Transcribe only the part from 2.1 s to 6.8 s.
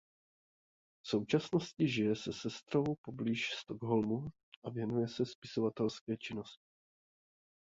se sestrou poblíž Stockholmu a věnuje se spisovatelské činnosti.